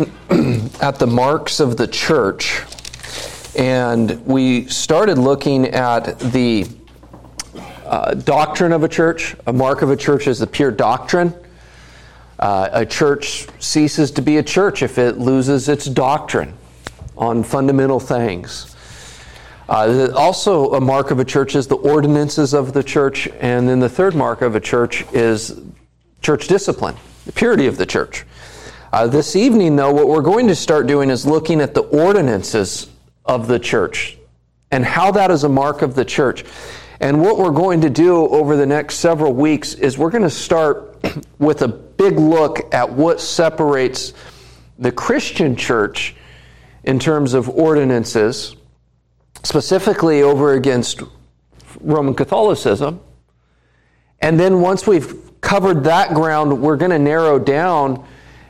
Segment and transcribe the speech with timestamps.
[0.80, 2.62] at the marks of the church,
[3.54, 6.66] and we started looking at the
[7.84, 9.36] uh, doctrine of a church.
[9.46, 11.34] A mark of a church is the pure doctrine.
[12.38, 16.54] Uh, a church ceases to be a church if it loses its doctrine
[17.18, 18.74] on fundamental things.
[19.68, 23.80] Uh, also, a mark of a church is the ordinances of the church, and then
[23.80, 25.60] the third mark of a church is
[26.22, 26.96] church discipline,
[27.26, 28.24] the purity of the church.
[28.92, 32.88] Uh, this evening, though, what we're going to start doing is looking at the ordinances
[33.24, 34.18] of the church
[34.72, 36.44] and how that is a mark of the church.
[36.98, 40.30] And what we're going to do over the next several weeks is we're going to
[40.30, 40.98] start
[41.38, 44.12] with a big look at what separates
[44.76, 46.16] the Christian church
[46.82, 48.56] in terms of ordinances,
[49.44, 51.00] specifically over against
[51.80, 52.98] Roman Catholicism.
[54.18, 58.04] And then once we've covered that ground, we're going to narrow down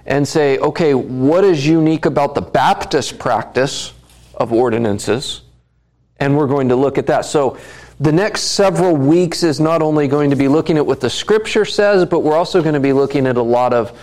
[0.06, 3.92] and say, okay, what is unique about the Baptist practice
[4.34, 5.42] of ordinances?
[6.18, 7.24] And we're going to look at that.
[7.24, 7.58] So
[8.00, 11.64] the next several weeks is not only going to be looking at what the scripture
[11.64, 13.98] says, but we're also going to be looking at a lot of,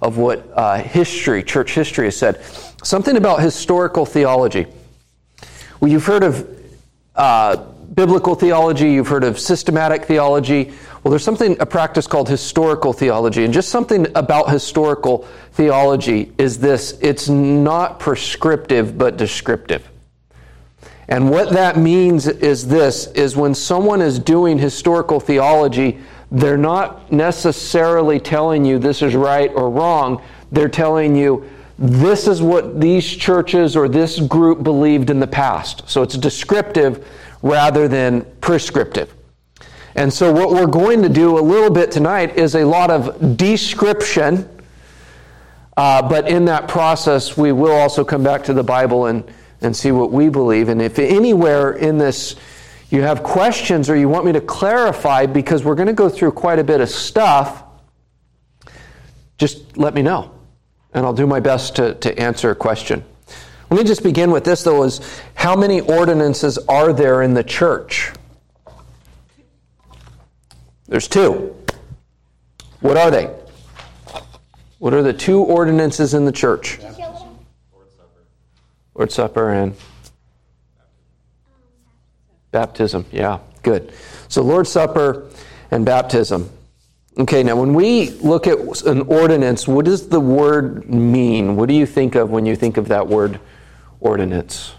[0.00, 2.42] of what uh, history, church history has said.
[2.82, 4.66] Something about historical theology.
[5.80, 6.48] Well, you've heard of
[7.14, 10.72] uh, biblical theology, you've heard of systematic theology.
[11.02, 13.44] Well, there's something, a practice called historical theology.
[13.44, 19.88] And just something about historical theology is this it's not prescriptive, but descriptive.
[21.08, 25.98] And what that means is this is when someone is doing historical theology,
[26.30, 30.22] they're not necessarily telling you this is right or wrong.
[30.50, 35.82] They're telling you this is what these churches or this group believed in the past.
[35.90, 37.06] So it's descriptive
[37.42, 39.12] rather than prescriptive.
[39.94, 43.36] And so, what we're going to do a little bit tonight is a lot of
[43.36, 44.48] description,
[45.76, 49.24] uh, but in that process, we will also come back to the Bible and
[49.62, 50.68] and see what we believe.
[50.68, 52.36] And if anywhere in this
[52.90, 56.32] you have questions or you want me to clarify, because we're going to go through
[56.32, 57.64] quite a bit of stuff,
[59.38, 60.30] just let me know.
[60.92, 63.02] And I'll do my best to, to answer a question.
[63.72, 65.00] Let me just begin with this, though, is
[65.32, 68.12] how many ordinances are there in the church?
[70.88, 71.56] There's two.
[72.80, 73.34] What are they?
[74.78, 76.80] What are the two ordinances in the church?
[78.94, 79.78] Lord's Supper and um,
[82.50, 83.06] baptism.
[83.10, 83.94] Yeah, good.
[84.28, 85.30] So, Lord's Supper
[85.70, 86.50] and baptism.
[87.16, 91.56] Okay, now when we look at an ordinance, what does the word mean?
[91.56, 93.40] What do you think of when you think of that word
[94.02, 94.74] ordinance?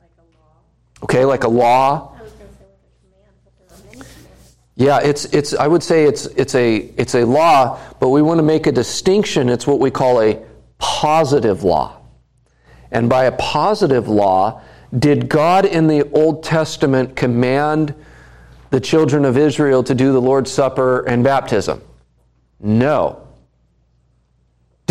[0.00, 1.04] Like a law.
[1.04, 2.12] Okay, like a law.
[4.74, 8.38] Yeah, it's it's I would say it's it's a it's a law, but we want
[8.38, 9.48] to make a distinction.
[9.48, 10.42] It's what we call a
[10.78, 11.98] positive law.
[12.90, 14.62] And by a positive law,
[14.98, 17.94] did God in the Old Testament command
[18.70, 21.82] the children of Israel to do the Lord's Supper and baptism?
[22.60, 23.21] No.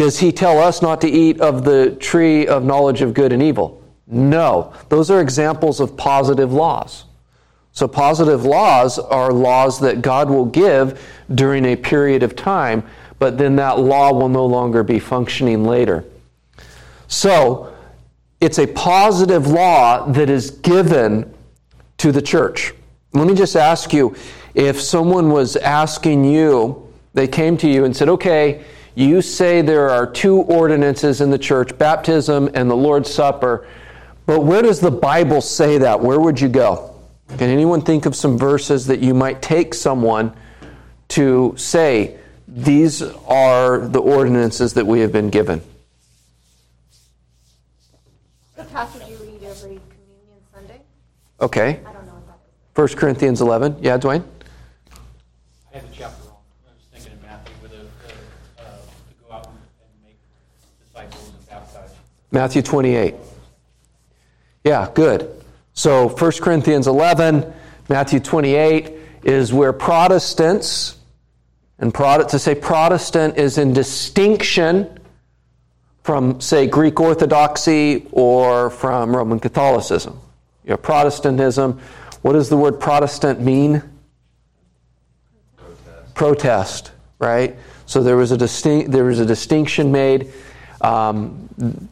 [0.01, 3.44] Does he tell us not to eat of the tree of knowledge of good and
[3.44, 3.84] evil?
[4.07, 4.73] No.
[4.89, 7.06] Those are examples of positive laws.
[7.72, 12.84] So, positive laws are laws that God will give during a period of time,
[13.19, 16.03] but then that law will no longer be functioning later.
[17.07, 17.72] So,
[18.40, 21.31] it's a positive law that is given
[21.97, 22.73] to the church.
[23.13, 24.16] Let me just ask you
[24.56, 28.63] if someone was asking you, they came to you and said, okay,
[28.96, 33.68] you say there are two ordinances in the church baptism and the Lord's Supper,
[34.25, 36.00] but where does the Bible say that?
[36.00, 36.91] Where would you go?
[37.38, 40.35] Can anyone think of some verses that you might take someone
[41.09, 45.62] to say, these are the ordinances that we have been given?
[48.58, 50.81] The passage you read every communion Sunday?
[51.40, 51.79] Okay.
[51.85, 52.28] I don't know what
[52.75, 52.91] that is.
[52.94, 53.78] 1 Corinthians 11.
[53.81, 54.23] Yeah, Dwayne?
[55.73, 56.38] I have the chapter wrong.
[56.68, 59.55] I was thinking of Matthew with a, uh, to go out and
[60.03, 60.17] make
[62.32, 63.16] Matthew 28.
[64.64, 65.43] Yeah, good.
[65.73, 67.52] So 1 Corinthians 11,
[67.90, 68.93] Matthew 28
[69.23, 70.97] is where Protestants,
[71.79, 74.99] and to say Protestant is in distinction
[76.03, 80.20] from, say, Greek Orthodoxy or from Roman Catholicism.
[80.64, 81.79] You have Protestantism.
[82.22, 83.84] What does the word Protestant mean?
[85.58, 86.14] Protest.
[86.16, 87.55] Protest, right?
[87.85, 90.32] So there was a, distinct, there was a distinction made.
[90.81, 91.47] Um,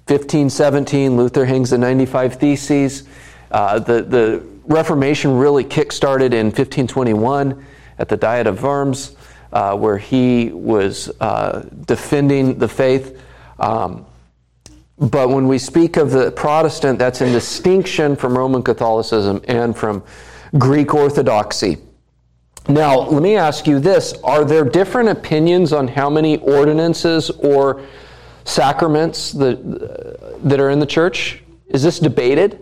[0.08, 3.04] 1517, Luther hangs the 95 Theses.
[3.52, 7.66] Uh, the, the Reformation really kick-started in 1521
[7.98, 9.16] at the Diet of Worms,
[9.52, 13.22] uh, where he was uh, defending the faith.
[13.60, 14.06] Um,
[15.00, 20.04] But when we speak of the Protestant, that's in distinction from Roman Catholicism and from
[20.58, 21.78] Greek Orthodoxy.
[22.68, 27.82] Now, let me ask you this Are there different opinions on how many ordinances or
[28.46, 31.44] sacraments that, that are in the church?
[31.68, 32.60] Is this debated?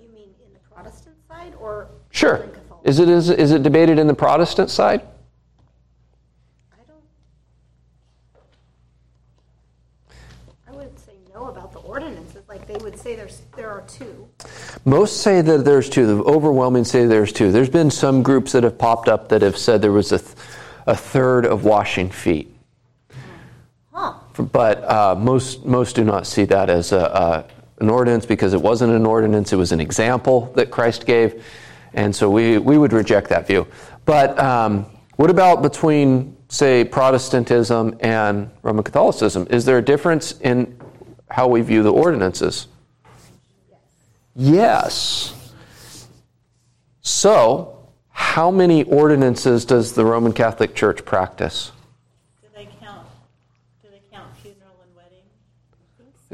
[0.00, 2.48] You mean in the Protestant side or Sure.
[2.84, 5.02] Is it, is, is it debated in the Protestant side?
[6.72, 7.02] I don't.
[10.68, 12.44] I would say no about the ordinances.
[12.48, 14.28] Like they would say there's there are two.
[14.84, 16.06] Most say that there's two.
[16.06, 17.50] The overwhelming say there's two.
[17.50, 20.30] There's been some groups that have popped up that have said there was a, th-
[20.86, 22.55] a third of washing feet.
[24.38, 27.46] But uh, most, most do not see that as a,
[27.78, 31.44] an ordinance because it wasn't an ordinance, it was an example that Christ gave.
[31.94, 33.66] And so we, we would reject that view.
[34.04, 34.86] But um,
[35.16, 39.46] what about between, say, Protestantism and Roman Catholicism?
[39.50, 40.78] Is there a difference in
[41.30, 42.68] how we view the ordinances?
[44.34, 45.32] Yes.
[47.00, 51.72] So, how many ordinances does the Roman Catholic Church practice?
[52.42, 53.06] Do they count,
[53.82, 55.24] do they count funeral and wedding?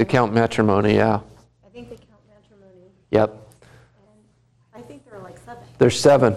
[0.03, 1.21] They count matrimony, yeah.
[1.65, 2.91] I think they count matrimony.
[3.13, 3.31] Yep.
[3.31, 3.39] And
[4.75, 5.63] I think there are like seven.
[5.79, 6.35] There's seven.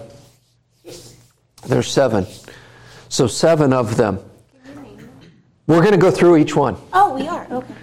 [1.66, 2.26] There's seven.
[3.08, 4.20] So, seven of them.
[4.62, 5.10] Can you name them?
[5.66, 6.76] We're going to go through each one.
[6.92, 7.44] Oh, we are.
[7.50, 7.74] Okay.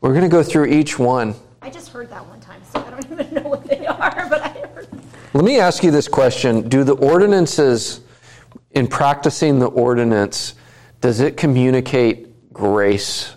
[0.00, 1.36] We're going to go through each one.
[1.62, 4.42] I just heard that one time, so I don't even know what they are, but
[4.42, 4.88] I heard.
[5.34, 8.00] Let me ask you this question Do the ordinances,
[8.72, 10.54] in practicing the ordinance,
[11.00, 13.36] does it communicate grace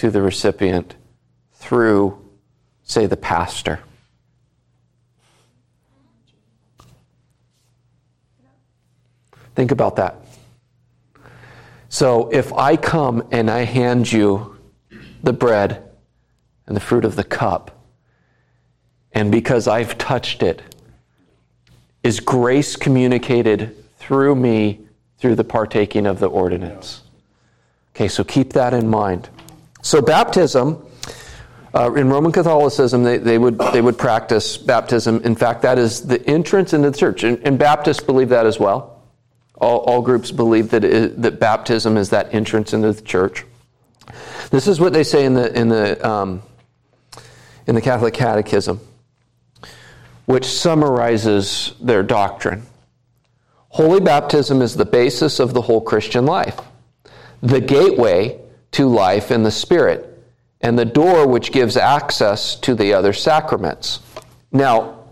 [0.00, 0.96] to the recipient
[1.52, 2.18] through,
[2.84, 3.80] say, the pastor?
[9.54, 10.16] Think about that.
[11.90, 14.56] So if I come and I hand you
[15.22, 15.86] the bread
[16.66, 17.84] and the fruit of the cup,
[19.12, 20.62] and because I've touched it,
[22.02, 24.80] is grace communicated through me
[25.18, 27.02] through the partaking of the ordinance?
[27.94, 29.28] Okay, so keep that in mind.
[29.82, 30.84] So, baptism,
[31.72, 35.20] uh, in Roman Catholicism, they, they, would, they would practice baptism.
[35.22, 37.22] In fact, that is the entrance into the church.
[37.22, 39.00] And, and Baptists believe that as well.
[39.56, 43.44] All, all groups believe that, it, that baptism is that entrance into the church.
[44.50, 46.42] This is what they say in the, in the, um,
[47.66, 48.80] in the Catholic Catechism,
[50.24, 52.66] which summarizes their doctrine.
[53.68, 56.58] Holy baptism is the basis of the whole Christian life,
[57.42, 58.40] the gateway
[58.72, 60.22] to life in the Spirit,
[60.60, 64.00] and the door which gives access to the other sacraments.
[64.52, 65.04] Now,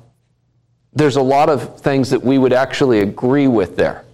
[0.92, 4.04] there's a lot of things that we would actually agree with there.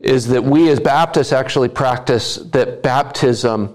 [0.00, 3.74] Is that we as Baptists actually practice that baptism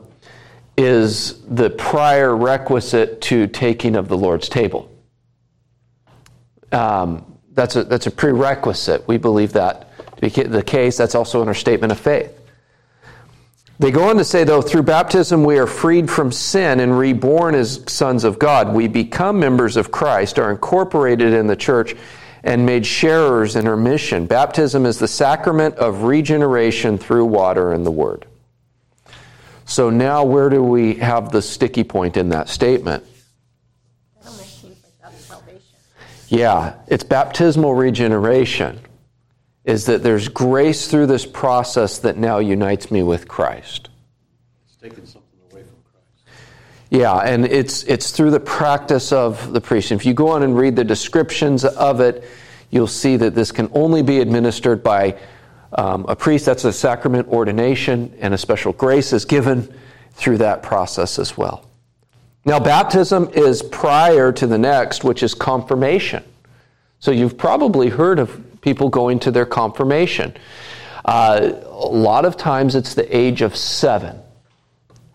[0.78, 4.90] is the prior requisite to taking of the Lord's table.
[6.72, 9.08] Um, that's, a, that's a prerequisite.
[9.08, 10.98] We believe that to be the case.
[10.98, 12.39] That's also in our statement of faith.
[13.80, 17.56] They go on to say, though, through baptism we are freed from sin and reborn
[17.56, 18.74] as sons of God.
[18.74, 21.96] We become members of Christ, are incorporated in the church,
[22.44, 24.26] and made sharers in her mission.
[24.26, 28.26] Baptism is the sacrament of regeneration through water and the Word.
[29.64, 33.06] So now, where do we have the sticky point in that statement?
[34.22, 35.62] That almost seems like that's salvation.
[36.28, 38.82] Yeah, it's baptismal regeneration.
[39.70, 43.90] Is that there's grace through this process that now unites me with Christ.
[44.66, 46.26] It's taking something away from Christ.
[46.90, 49.92] Yeah, and it's it's through the practice of the priest.
[49.92, 52.24] If you go on and read the descriptions of it,
[52.72, 55.20] you'll see that this can only be administered by
[55.74, 56.48] um, a priest.
[56.48, 59.72] That's a sacrament ordination, and a special grace is given
[60.14, 61.64] through that process as well.
[62.44, 66.24] Now, baptism is prior to the next, which is confirmation.
[67.00, 70.36] So you've probably heard of people going to their confirmation.
[71.06, 74.20] Uh, a lot of times it's the age of seven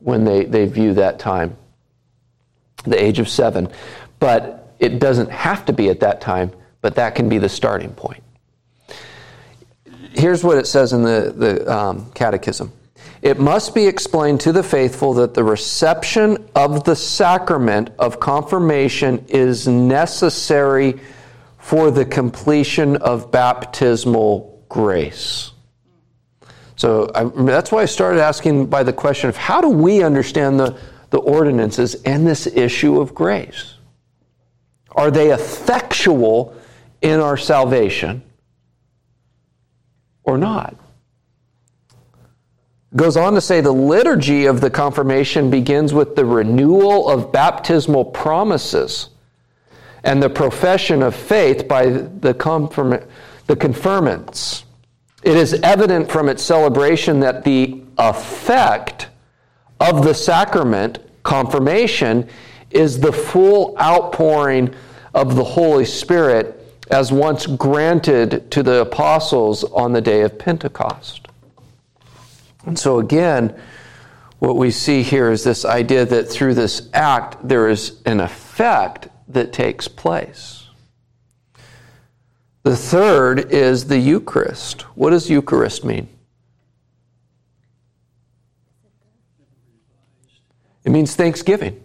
[0.00, 1.56] when they, they view that time,
[2.84, 3.68] the age of seven.
[4.18, 7.92] But it doesn't have to be at that time, but that can be the starting
[7.92, 8.22] point.
[10.12, 12.72] Here's what it says in the, the um, Catechism
[13.22, 19.24] It must be explained to the faithful that the reception of the sacrament of confirmation
[19.28, 21.00] is necessary
[21.64, 25.52] for the completion of baptismal grace.
[26.76, 30.60] So I, that's why I started asking by the question of how do we understand
[30.60, 30.78] the,
[31.08, 33.76] the ordinances and this issue of grace?
[34.90, 36.54] Are they effectual
[37.00, 38.22] in our salvation
[40.22, 40.76] or not?
[42.94, 48.04] Goes on to say the liturgy of the confirmation begins with the renewal of baptismal
[48.04, 49.08] promises
[50.04, 53.02] and the profession of faith by the, confirm-
[53.46, 54.64] the confirmants.
[55.22, 59.08] It is evident from its celebration that the effect
[59.80, 62.28] of the sacrament, confirmation,
[62.70, 64.74] is the full outpouring
[65.14, 71.28] of the Holy Spirit as once granted to the apostles on the day of Pentecost.
[72.66, 73.58] And so, again,
[74.38, 79.08] what we see here is this idea that through this act, there is an effect
[79.28, 80.68] that takes place.
[82.62, 84.82] The third is the Eucharist.
[84.96, 86.08] What does Eucharist mean?
[90.84, 91.80] It means thanksgiving.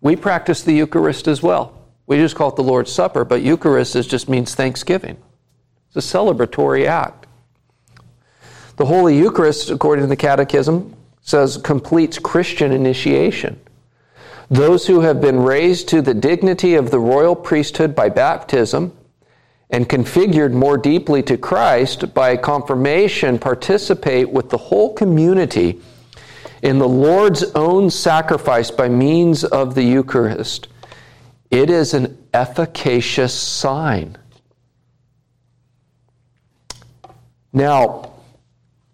[0.00, 1.72] We practice the Eucharist as well.
[2.06, 5.16] We just call it the Lord's Supper, but Eucharist is, just means thanksgiving.
[5.88, 7.26] It's a celebratory act.
[8.76, 13.58] The Holy Eucharist, according to the Catechism, says completes Christian initiation.
[14.48, 18.96] Those who have been raised to the dignity of the royal priesthood by baptism
[19.70, 25.80] and configured more deeply to Christ by confirmation participate with the whole community
[26.62, 30.68] in the Lord's own sacrifice by means of the Eucharist.
[31.50, 34.16] It is an efficacious sign.
[37.52, 38.12] Now,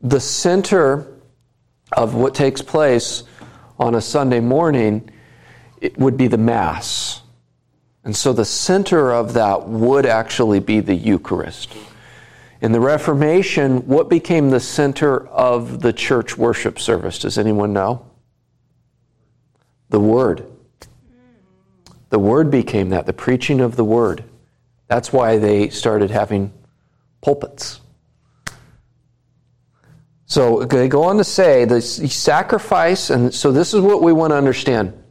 [0.00, 1.06] the center
[1.92, 3.25] of what takes place
[3.78, 5.11] on a Sunday morning
[5.82, 7.22] it would be the Mass.
[8.04, 11.74] And so the center of that would actually be the Eucharist.
[12.60, 17.18] In the Reformation, what became the center of the church worship service?
[17.18, 18.06] Does anyone know?
[19.88, 20.46] The Word.
[22.10, 24.22] The Word became that, the preaching of the Word.
[24.86, 26.52] That's why they started having
[27.22, 27.80] pulpits.
[30.26, 34.30] So they go on to say the sacrifice, and so this is what we want
[34.30, 35.01] to understand.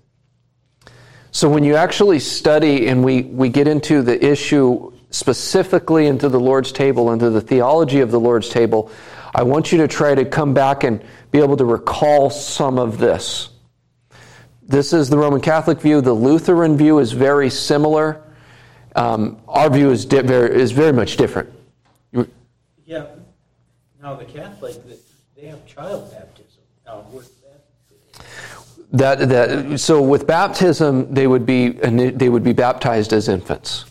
[1.31, 6.39] So when you actually study and we, we get into the issue specifically into the
[6.39, 8.91] Lord's table, into the theology of the Lord's table,
[9.33, 12.97] I want you to try to come back and be able to recall some of
[12.97, 13.49] this.
[14.61, 16.01] This is the Roman Catholic view.
[16.01, 18.21] The Lutheran view is very similar.
[18.95, 21.49] Um, our view is, di- very, is very much different.
[22.85, 23.05] Yeah,
[24.01, 24.75] now the Catholic,
[25.37, 26.61] they have child baptism.
[26.85, 27.05] Now,
[28.91, 33.85] that, that, so with baptism, they would, be, they would be baptized as infants.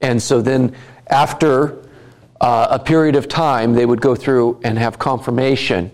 [0.00, 0.74] And so then,
[1.08, 1.84] after
[2.40, 5.90] uh, a period of time, they would go through and have confirmation.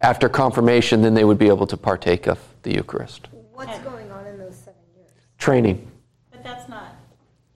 [0.00, 3.28] After confirmation, then they would be able to partake of the Eucharist.
[3.52, 5.10] What's going on in those seven years?
[5.38, 5.90] Training.
[6.30, 6.94] But that's not,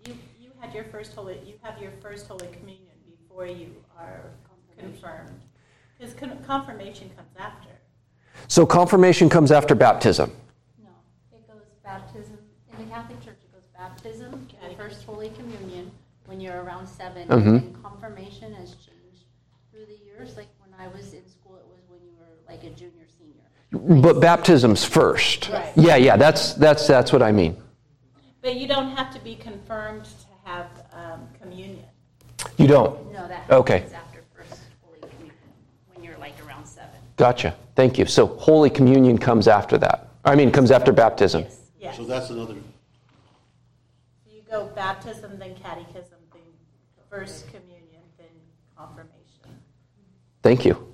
[0.06, 2.90] you, you had your first holy, you have your first Holy Communion
[3.20, 4.22] before you are
[4.76, 5.40] confirmed.
[5.98, 6.14] Because
[6.44, 7.68] confirmation comes after.
[8.48, 10.30] So confirmation comes after baptism.
[10.82, 10.88] No,
[11.32, 12.38] it goes baptism,
[12.72, 15.90] in the Catholic Church, it goes baptism, the first Holy Communion,
[16.26, 17.46] when you're around 7 Mhm.
[17.46, 19.24] and confirmation has changed
[19.70, 20.36] through the years.
[20.36, 24.02] Like when I was in school, it was when you were like a junior, senior.
[24.02, 25.48] But baptism's first.
[25.48, 25.72] Right.
[25.76, 27.56] Yeah, yeah, that's, that's, that's what I mean.
[28.42, 31.84] But you don't have to be confirmed to have um, communion.
[32.58, 33.12] You don't?
[33.12, 33.74] No, that Okay.
[33.78, 35.34] happens after first Holy Communion,
[35.94, 36.90] when you're like around seven.
[37.16, 37.54] Gotcha.
[37.74, 38.06] Thank you.
[38.06, 40.08] So Holy Communion comes after that.
[40.24, 41.42] I mean, comes after baptism.
[41.42, 41.58] Yes.
[41.80, 41.96] Yes.
[41.96, 42.54] So that's another,
[44.24, 46.42] So you go baptism, then catechism, then
[47.10, 48.28] first communion, then
[48.76, 49.60] confirmation.
[50.42, 50.92] Thank you.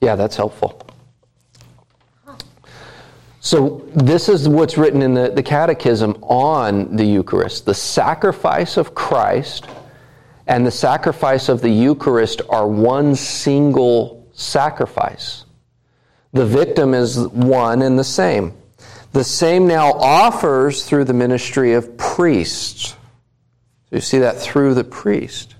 [0.00, 0.84] Yeah, that's helpful.
[3.40, 7.64] So, this is what's written in the, the Catechism on the Eucharist.
[7.64, 9.66] The sacrifice of Christ
[10.48, 15.44] and the sacrifice of the Eucharist are one single sacrifice.
[16.32, 18.52] The victim is one and the same.
[19.12, 22.90] The same now offers through the ministry of priests.
[22.90, 25.54] So you see that through the priest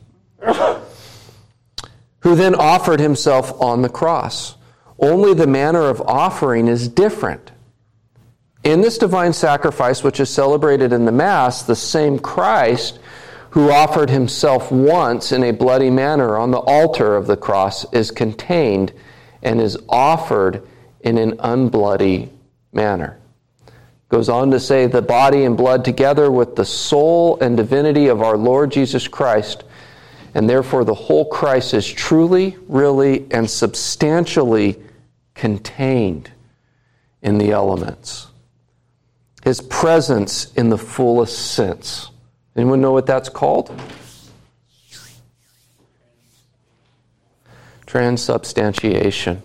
[2.20, 4.56] who then offered himself on the cross.
[4.98, 7.52] Only the manner of offering is different.
[8.64, 12.98] In this divine sacrifice, which is celebrated in the Mass, the same Christ
[13.50, 18.10] who offered himself once in a bloody manner on the altar of the cross is
[18.10, 18.92] contained
[19.42, 20.66] and is offered
[21.00, 22.28] in an unbloody
[22.73, 23.18] manner.
[24.09, 28.23] Goes on to say, the body and blood together with the soul and divinity of
[28.23, 29.64] our Lord Jesus Christ
[30.35, 34.76] and therefore the whole Christ is truly, really, and substantially
[35.35, 36.30] contained
[37.23, 38.28] in the elements.
[39.42, 42.11] His presence in the fullest sense.
[42.57, 43.71] Anyone know what that's called?
[47.88, 49.40] Transubstantiation.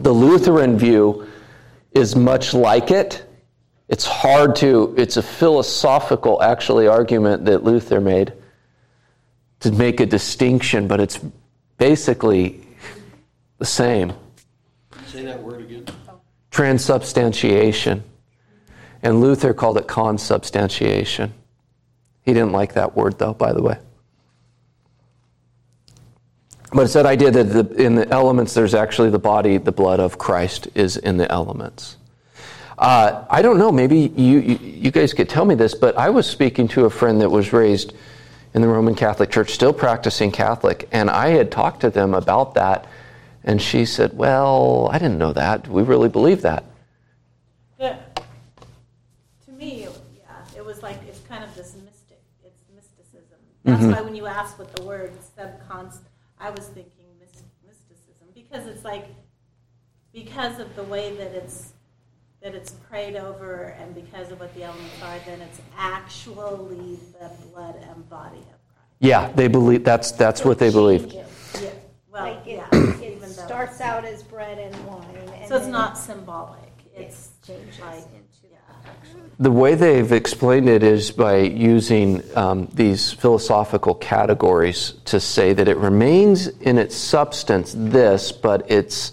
[0.00, 1.28] The Lutheran view
[1.92, 3.24] is much like it.
[3.88, 8.32] It's hard to, it's a philosophical, actually, argument that Luther made
[9.60, 11.20] to make a distinction, but it's
[11.78, 12.66] basically
[13.58, 14.12] the same.
[15.06, 15.86] Say that word again.
[16.50, 18.02] Transubstantiation.
[19.00, 21.30] And Luther called it consubstantiation.
[22.22, 23.78] He didn't like that word, though, by the way.
[26.72, 30.00] But it's that idea that the, in the elements, there's actually the body, the blood
[30.00, 31.98] of Christ is in the elements.
[32.78, 36.08] Uh, I don't know, maybe you, you, you guys could tell me this, but I
[36.08, 37.92] was speaking to a friend that was raised
[38.54, 42.54] in the Roman Catholic Church, still practicing Catholic, and I had talked to them about
[42.54, 42.86] that,
[43.44, 45.64] and she said, Well, I didn't know that.
[45.64, 46.64] Do we really believe that?
[47.78, 47.98] The,
[49.46, 49.86] to me,
[50.16, 53.38] yeah, it was like, it's kind of this mystic, it's mysticism.
[53.64, 55.98] That's why when you ask what the word subcons,
[56.42, 57.06] I was thinking
[57.64, 59.06] mysticism, because it's like,
[60.12, 61.72] because of the way that it's,
[62.42, 67.30] that it's prayed over and because of what the elements are, then it's actually the
[67.46, 68.44] blood and body of
[68.74, 68.88] Christ.
[68.98, 71.12] Yeah, they believe that's that's what they believe.
[71.12, 71.22] Yeah,
[72.10, 72.68] well, Like it, yeah.
[73.00, 75.04] it even starts out as bread and wine.
[75.36, 78.21] and So it's not symbolic, it's changes like, into yeah.
[79.38, 85.66] The way they've explained it is by using um, these philosophical categories to say that
[85.66, 89.12] it remains in its substance this, but its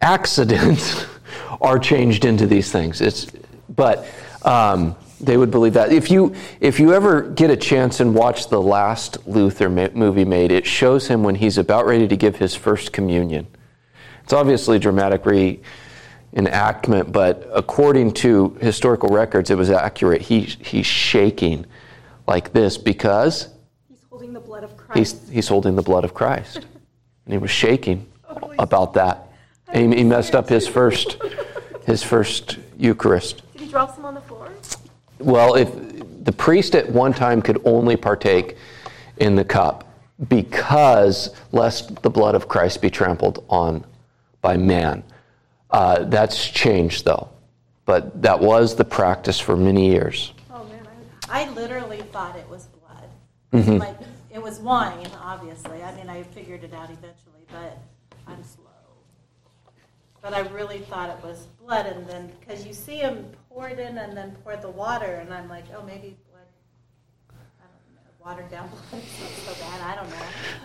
[0.00, 1.06] accidents
[1.60, 3.00] are changed into these things.
[3.00, 3.26] It's,
[3.68, 4.06] but
[4.42, 5.92] um, they would believe that.
[5.92, 10.24] If you if you ever get a chance and watch the last Luther ma- movie
[10.24, 13.46] made, it shows him when he's about ready to give his first communion.
[14.22, 15.24] It's obviously dramatic
[16.34, 20.22] reenactment, but according to historical records, it was accurate.
[20.22, 21.66] He, he's shaking
[22.26, 23.48] like this because
[23.88, 24.98] He's holding the blood of Christ.
[24.98, 26.66] he's, he's holding the blood of Christ.
[27.24, 28.06] And he was shaking
[28.58, 29.28] about that.
[29.68, 31.18] And he, he messed up his first,
[31.84, 33.42] his first Eucharist.
[33.52, 34.50] Did he drop some on the floor?
[35.18, 35.70] Well, if
[36.24, 38.56] the priest at one time could only partake
[39.18, 39.88] in the cup
[40.28, 43.84] because lest the blood of Christ be trampled on
[44.40, 45.02] by man.
[45.70, 47.28] Uh, that's changed though,
[47.84, 50.32] but that was the practice for many years.
[50.50, 50.86] Oh man,
[51.28, 53.08] I I literally thought it was blood.
[53.52, 53.76] Mm-hmm.
[53.78, 53.96] Like
[54.30, 55.82] it was wine, obviously.
[55.82, 57.78] I mean, I figured it out eventually, but
[58.26, 58.64] I'm slow.
[60.22, 63.78] But I really thought it was blood, and then because you see him pour it
[63.78, 66.46] in and then pour the water, and I'm like, oh, maybe blood.
[67.30, 69.02] I don't know, watered down blood
[69.46, 69.80] so bad.
[69.80, 70.16] I don't know.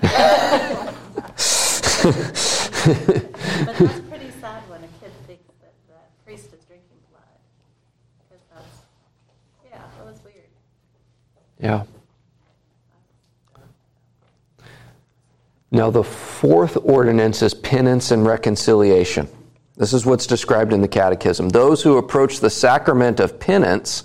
[3.65, 5.95] but that's pretty sad when a kid thinks that the
[6.26, 7.23] priest is drinking blood,
[8.28, 8.82] because that's
[9.63, 10.49] yeah, that was weird.
[11.58, 11.86] Yeah.
[15.71, 19.30] Now, the fourth ordinance is penance and reconciliation.
[19.78, 21.47] This is what's described in the Catechism.
[21.47, 24.04] Those who approach the sacrament of penance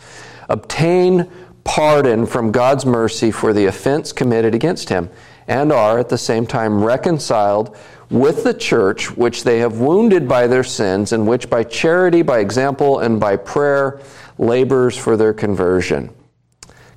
[0.49, 1.29] obtain
[1.69, 5.11] pardon from God's mercy for the offense committed against him
[5.47, 7.77] and are at the same time reconciled
[8.09, 12.39] with the church which they have wounded by their sins and which by charity, by
[12.39, 14.01] example, and by prayer
[14.39, 16.09] labors for their conversion.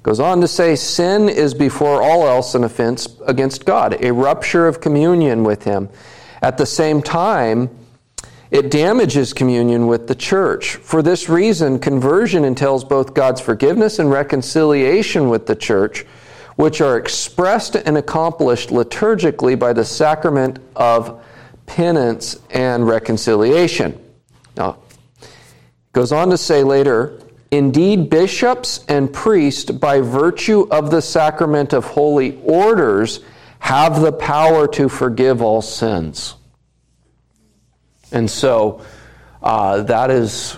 [0.03, 4.67] Goes on to say, sin is before all else an offense against God, a rupture
[4.67, 5.89] of communion with Him.
[6.41, 7.69] At the same time,
[8.51, 10.75] it damages communion with the church.
[10.75, 16.05] For this reason, conversion entails both God's forgiveness and reconciliation with the church,
[16.57, 21.23] which are expressed and accomplished liturgically by the sacrament of
[21.65, 23.97] penance and reconciliation.
[24.57, 24.79] Now,
[25.93, 31.83] goes on to say later, Indeed, bishops and priests, by virtue of the sacrament of
[31.83, 33.19] holy orders,
[33.59, 36.35] have the power to forgive all sins.
[38.11, 38.83] And so
[39.41, 40.57] uh, that is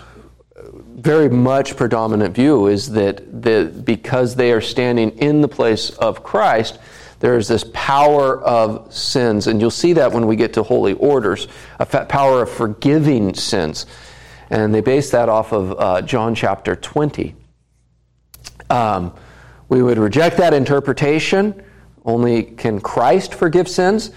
[0.95, 6.23] very much predominant view is that, that because they are standing in the place of
[6.23, 6.79] Christ,
[7.19, 9.47] there is this power of sins.
[9.47, 11.47] And you'll see that when we get to holy orders,
[11.79, 13.85] a power of forgiving sins.
[14.49, 17.35] And they base that off of uh, John chapter 20.
[18.69, 19.13] Um,
[19.69, 21.63] we would reject that interpretation.
[22.05, 24.11] Only can Christ forgive sins.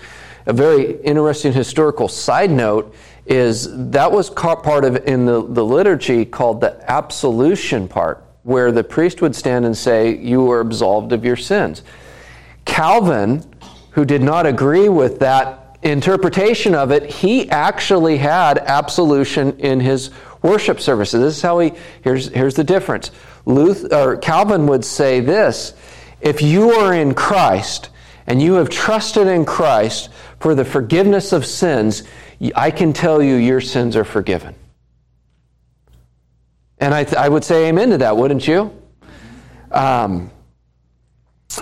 [0.46, 2.94] A very interesting historical side note
[3.26, 8.84] is that was part of in the, the liturgy called the absolution part, where the
[8.84, 11.82] priest would stand and say, You are absolved of your sins.
[12.64, 13.44] Calvin,
[13.90, 20.10] who did not agree with that interpretation of it, he actually had absolution in his
[20.42, 21.20] worship services.
[21.20, 23.10] This is how he, here's, here's the difference.
[23.44, 25.74] Luther, or Calvin would say this
[26.20, 27.90] if you are in Christ
[28.26, 30.10] and you have trusted in Christ
[30.40, 32.02] for the forgiveness of sins,
[32.54, 34.54] I can tell you your sins are forgiven.
[36.78, 38.70] And I, th- I would say amen to that, wouldn't you?
[39.70, 40.30] Um,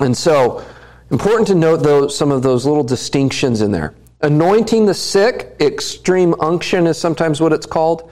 [0.00, 0.64] and so,
[1.10, 3.94] important to note those, some of those little distinctions in there.
[4.20, 8.10] Anointing the sick, extreme unction is sometimes what it's called.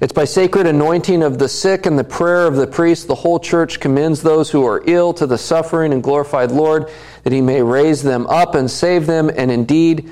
[0.00, 3.40] It's by sacred anointing of the sick and the prayer of the priest, the whole
[3.40, 6.88] church commends those who are ill to the suffering and glorified Lord,
[7.24, 9.28] that he may raise them up and save them.
[9.36, 10.08] And indeed,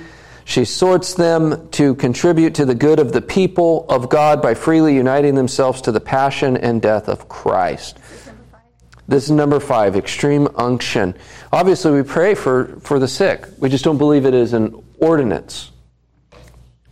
[0.46, 4.94] she sorts them to contribute to the good of the people of God by freely
[4.94, 7.98] uniting themselves to the passion and death of Christ.
[9.09, 11.16] This is number five, extreme unction.
[11.52, 13.44] Obviously, we pray for, for the sick.
[13.59, 15.72] We just don't believe it is an ordinance.
[16.30, 16.38] We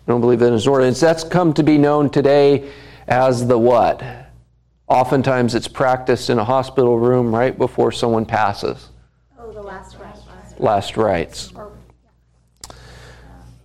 [0.09, 0.99] don't believe it is an ordinance.
[0.99, 2.73] That's come to be known today
[3.07, 4.03] as the what?
[4.89, 8.89] Oftentimes it's practiced in a hospital room right before someone passes.
[9.39, 10.23] Oh, the last rites.
[10.59, 11.53] Last rites.
[11.55, 11.74] Or-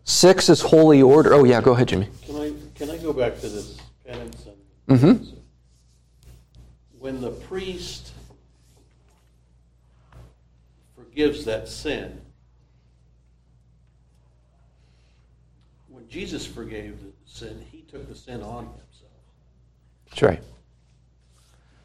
[0.09, 1.35] Six is holy order.
[1.35, 2.09] Oh, yeah, go ahead, Jimmy.
[2.25, 4.43] Can I, can I go back to this penance
[4.87, 4.99] and?
[4.99, 5.35] Mhm.
[6.97, 8.11] When the priest
[10.95, 12.19] forgives that sin,
[15.89, 19.11] when Jesus forgave the sin, he took the sin on himself.
[20.09, 20.43] That's right.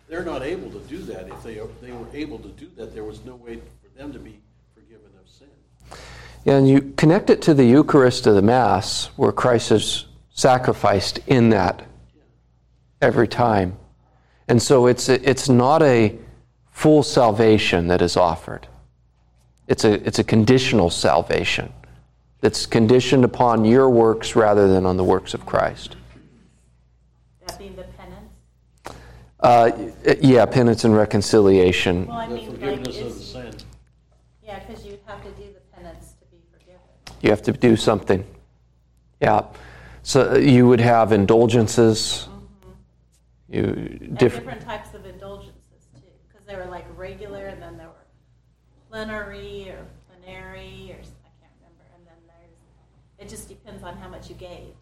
[0.08, 1.28] They're not able to do that.
[1.28, 4.18] If they, they were able to do that, there was no way for them to
[4.18, 4.40] be
[4.74, 5.43] forgiven of sin.
[5.43, 5.43] Yeah,
[6.46, 11.50] and you connect it to the Eucharist of the Mass, where Christ is sacrificed in
[11.50, 11.86] that
[13.00, 13.76] every time.
[14.48, 16.18] And so it's, it's not a
[16.70, 18.66] full salvation that is offered,
[19.68, 21.72] it's a, it's a conditional salvation
[22.40, 25.96] that's conditioned upon your works rather than on the works of Christ.
[27.46, 28.34] That being the penance.
[29.40, 29.70] Uh,
[30.20, 32.06] yeah, penance and reconciliation.
[32.06, 33.54] Well, I mean, like, forgiveness of the is, sin.
[34.42, 36.80] yeah, because you'd have to do the penance to be forgiven.
[37.24, 38.22] You have to do something.
[39.18, 39.46] Yeah.
[40.02, 42.28] So uh, you would have indulgences.
[43.48, 43.62] You
[44.18, 48.04] diff- different types of indulgences too, because they were like regular, and then there were
[48.90, 52.58] plenary or plenary, or I can't remember, and then there's,
[53.18, 54.74] it just depends on how much you gave,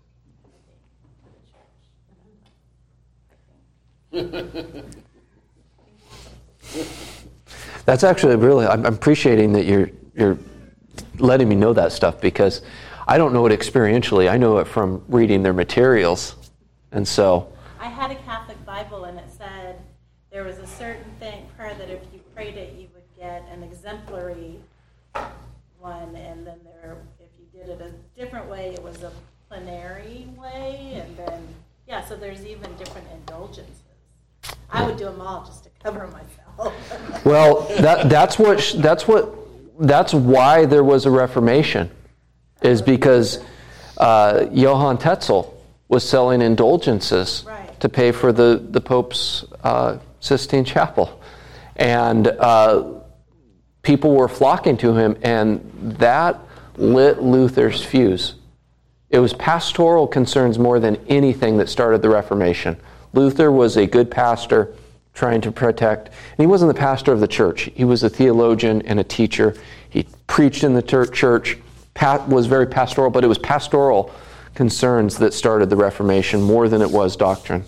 [0.45, 0.83] I think,
[1.23, 1.31] to
[4.11, 4.55] the church.
[6.65, 6.87] I think.
[7.85, 8.67] That's actually really.
[8.67, 10.39] I'm I'm appreciating that you're you're
[11.19, 12.63] letting me know that stuff because
[13.07, 14.31] I don't know it experientially.
[14.31, 16.37] I know it from reading their materials,
[16.93, 19.81] and so I had a Catholic Bible, and it said
[20.31, 23.63] there was a certain thing prayer that if you prayed it, you would get an
[23.63, 24.59] exemplary
[25.79, 29.13] one, and then there, if you did it a different way, it was a
[29.49, 31.49] plenary way, and then
[31.87, 33.83] yeah, so there's even different indulgences.
[34.71, 37.25] I would do them all just to cover myself.
[37.25, 39.42] well that that's what that's what
[39.81, 41.91] that's why there was a Reformation,
[42.63, 43.39] is because
[43.99, 47.81] uh, Johann Tetzel was selling indulgences Right.
[47.81, 51.21] to pay for the the Pope's uh, Sistine Chapel,
[51.77, 52.27] and.
[52.29, 52.85] Uh,
[53.83, 55.61] people were flocking to him, and
[55.99, 56.39] that
[56.77, 58.37] lit Luther's fuse.
[59.11, 62.77] It was pastoral concerns more than anything that started the Reformation.
[63.13, 64.73] Luther was a good pastor
[65.15, 67.71] trying to protect, and he wasn't the pastor of the church.
[67.75, 69.55] He was a theologian and a teacher.
[69.91, 71.59] He preached in the tur- church,
[71.95, 74.11] pa- was very pastoral, but it was pastoral
[74.55, 77.65] concerns that started the Reformation more than it was doctrine.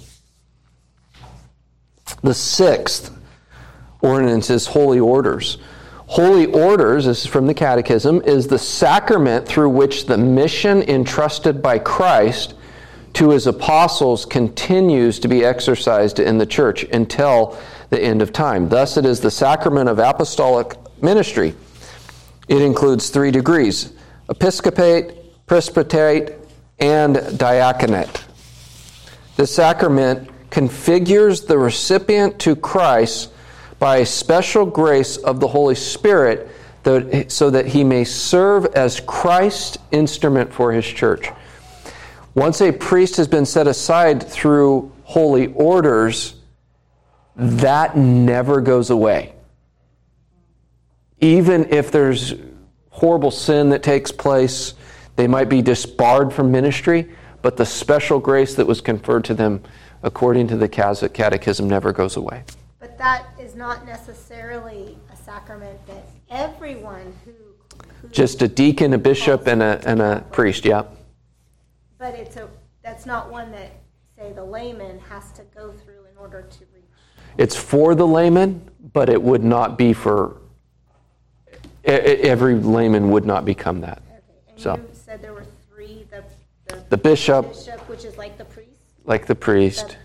[2.22, 3.14] The sixth
[4.00, 5.58] ordinance is holy orders.
[6.06, 11.62] Holy orders, this is from the Catechism, is the sacrament through which the mission entrusted
[11.62, 12.54] by Christ
[13.14, 17.56] to his apostles continues to be exercised in the church until
[17.90, 18.68] the end of time.
[18.68, 21.54] Thus, it is the sacrament of apostolic ministry.
[22.48, 23.92] It includes three degrees
[24.28, 26.38] episcopate, presbyterate,
[26.78, 28.24] and diaconate.
[29.36, 33.30] The sacrament configures the recipient to Christ
[33.78, 36.48] by a special grace of the Holy Spirit
[37.28, 41.30] so that he may serve as Christ's instrument for his church.
[42.34, 46.34] Once a priest has been set aside through holy orders,
[47.36, 49.32] that never goes away.
[51.20, 52.34] Even if there's
[52.90, 54.74] horrible sin that takes place,
[55.16, 57.08] they might be disbarred from ministry,
[57.40, 59.62] but the special grace that was conferred to them
[60.02, 62.42] according to the catechism never goes away.
[62.80, 67.32] But that is not necessarily a sacrament that everyone who,
[68.02, 70.84] who Just a deacon, a bishop, and a, and a priest, yeah.
[72.04, 72.46] But it's a
[72.82, 73.70] that's not one that
[74.14, 76.84] say the layman has to go through in order to reach.
[77.38, 80.36] It's for the layman, but it would not be for
[81.86, 84.02] Every layman would not become that.
[84.10, 86.22] Okay, and So- you said there were three, the,
[86.90, 88.70] The bishop, bishop, which is like the priest?
[89.06, 89.96] like the priest.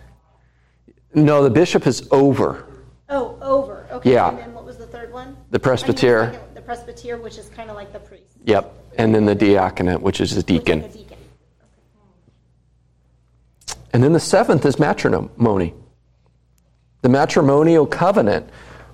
[1.13, 2.65] No, the bishop is over.
[3.09, 4.13] Oh, over, okay.
[4.13, 4.29] Yeah.
[4.29, 5.35] And then what was the third one?
[5.51, 6.31] The I mean, presbyter.
[6.33, 8.37] second- The presbyter, which is kind of like the priest.
[8.45, 8.73] Yep.
[8.97, 10.81] And then the diaconate, which is the deacon.
[10.81, 10.98] the deacon.
[13.93, 15.73] And then the seventh is matrimony.
[17.01, 18.49] The matrimonial covenant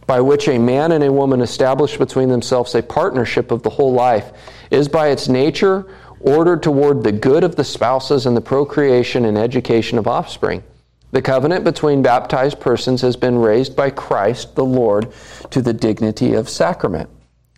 [0.07, 3.93] by which a man and a woman establish between themselves a partnership of the whole
[3.93, 4.31] life
[4.69, 5.87] is by its nature
[6.19, 10.63] ordered toward the good of the spouses and the procreation and education of offspring.
[11.11, 15.11] The covenant between baptized persons has been raised by Christ the Lord
[15.51, 17.09] to the dignity of sacrament.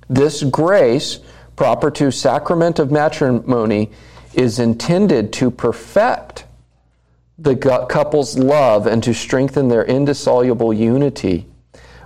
[0.09, 1.19] This grace,
[1.55, 3.91] proper to sacrament of matrimony,
[4.33, 6.45] is intended to perfect
[7.37, 11.47] the couple's love and to strengthen their indissoluble unity.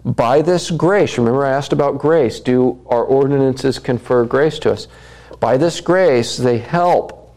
[0.04, 4.88] By this grace, remember I asked about grace, do our ordinances confer grace to us?
[5.40, 7.36] By this grace, they help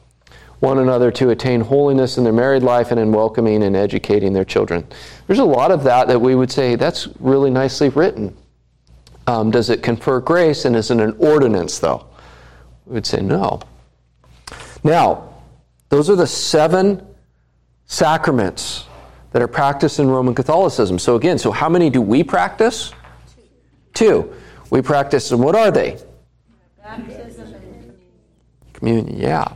[0.61, 4.45] one another to attain holiness in their married life and in welcoming and educating their
[4.45, 4.87] children.
[5.27, 8.35] There's a lot of that that we would say that's really nicely written.
[9.27, 12.07] Um, does it confer grace and is it an ordinance, though?
[12.87, 13.61] We would say no.
[14.83, 15.35] Now,
[15.91, 17.14] those are the seven
[17.87, 18.87] sacraments
[19.33, 20.99] that are practiced in Roman Catholicism.
[20.99, 22.93] So, again, so how many do we practice?
[23.93, 24.33] Two.
[24.71, 25.99] We practice, and what are they?
[26.83, 27.55] Baptism
[28.73, 29.53] Communion, yeah.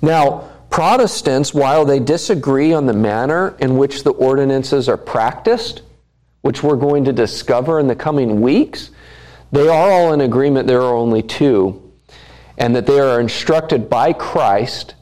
[0.00, 5.82] Now, Protestants, while they disagree on the manner in which the ordinances are practiced,
[6.42, 8.90] which we're going to discover in the coming weeks,
[9.50, 11.92] they are all in agreement there are only two,
[12.58, 14.94] and that they are instructed by Christ,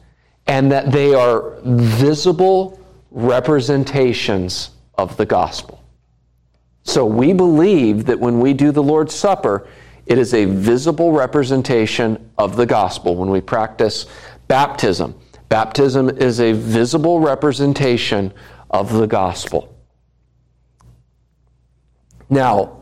[0.47, 2.79] and that they are visible
[3.11, 5.83] representations of the gospel.
[6.83, 9.67] So we believe that when we do the Lord's Supper,
[10.05, 13.15] it is a visible representation of the gospel.
[13.15, 14.05] When we practice
[14.47, 18.33] baptism, baptism is a visible representation
[18.69, 19.75] of the gospel.
[22.29, 22.76] Now,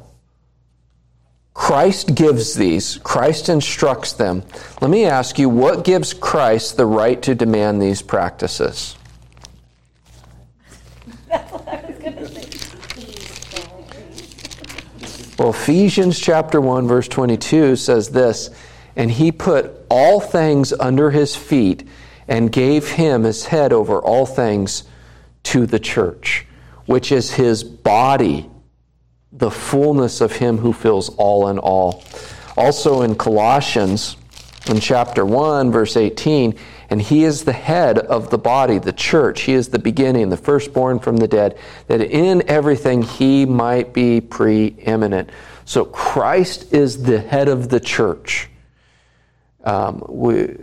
[1.55, 4.43] Christ gives these, Christ instructs them.
[4.81, 8.95] Let me ask you, what gives Christ the right to demand these practices?
[15.39, 18.49] Well, Ephesians chapter 1 verse 22 says this,
[18.95, 21.87] and he put all things under his feet
[22.27, 24.83] and gave him his head over all things
[25.43, 26.45] to the church,
[26.85, 28.49] which is his body,
[29.37, 32.03] the fullness of him who fills all in all.
[32.57, 34.17] Also in Colossians
[34.67, 36.57] in chapter 1 verse 18,
[36.89, 39.41] and he is the head of the body, the church.
[39.41, 44.21] He is the beginning, the firstborn from the dead, that in everything he might be
[44.21, 45.29] preeminent.
[45.65, 48.49] So Christ is the head of the church.
[49.63, 50.55] Um, we,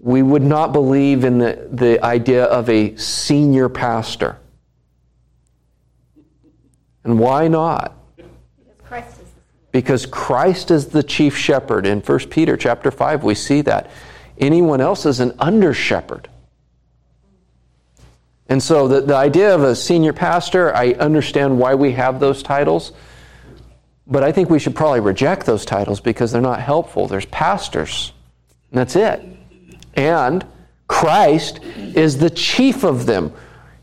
[0.00, 4.38] we would not believe in the, the idea of a senior pastor.
[7.04, 7.96] And why not?
[8.16, 8.30] Because
[8.82, 11.86] Christ is the because Christ is the chief shepherd.
[11.86, 13.90] In 1 Peter chapter 5, we see that.
[14.38, 16.28] Anyone else is an under shepherd.
[18.48, 22.42] And so the, the idea of a senior pastor, I understand why we have those
[22.42, 22.92] titles,
[24.08, 27.06] but I think we should probably reject those titles because they're not helpful.
[27.06, 28.12] There's pastors,
[28.72, 29.22] and that's it.
[29.94, 30.44] And
[30.88, 33.32] Christ is the chief of them.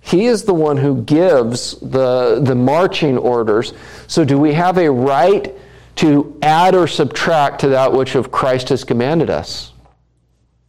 [0.02, 3.74] He is the one who gives the, the marching orders.
[4.08, 5.54] So, do we have a right
[5.98, 9.74] to add or subtract to that which of Christ has commanded us?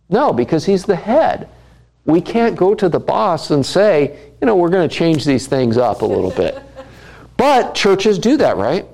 [0.08, 1.48] No, because he's the head.
[2.04, 5.46] We can't go to the boss and say, you know, we're going to change these
[5.46, 6.62] things up a little bit.
[7.36, 8.84] But churches do that, right?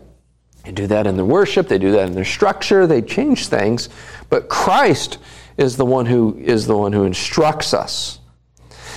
[0.65, 3.89] They do that in their worship, they do that in their structure, they change things.
[4.29, 5.17] But Christ
[5.57, 8.19] is the one who is the one who instructs us.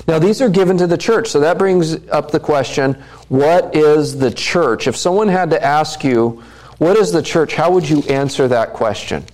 [0.08, 1.30] Now, these are given to the church.
[1.30, 2.93] So that brings up the question
[3.30, 4.88] what is the church?
[4.88, 6.43] If someone had to ask you,
[6.78, 7.56] what is the church?
[7.56, 9.26] How would you answer that question?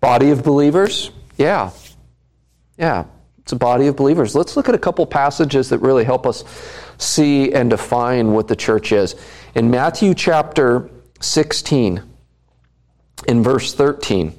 [0.00, 1.10] Body of believers?
[1.36, 1.70] Yeah.
[2.76, 3.04] Yeah.
[3.38, 4.34] It's a body of believers.
[4.34, 6.44] Let's look at a couple passages that really help us
[6.98, 9.16] see and define what the church is.
[9.54, 10.88] In Matthew chapter
[11.20, 12.02] 16,
[13.26, 14.36] in verse 13, it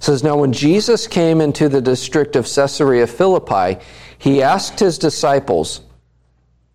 [0.00, 3.82] says, Now when Jesus came into the district of Caesarea Philippi,
[4.18, 5.80] he asked his disciples,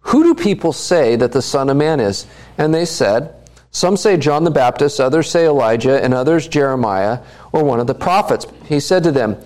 [0.07, 2.27] Who do people say that the Son of Man is?
[2.57, 3.33] And they said,
[3.71, 7.19] Some say John the Baptist, others say Elijah, and others Jeremiah,
[7.51, 8.47] or one of the prophets.
[8.65, 9.37] He said to them,